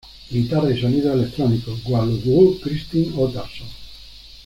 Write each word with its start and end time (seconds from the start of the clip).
Guitarra 0.31 0.71
y 0.75 0.81
sonidos 0.81 1.13
electrónicos: 1.13 1.83
Guðlaugur 1.83 2.59
Kristinn 2.59 3.13
Óttarsson. 3.15 3.67